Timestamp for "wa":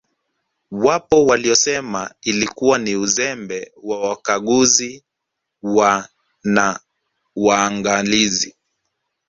3.83-4.09, 5.63-6.09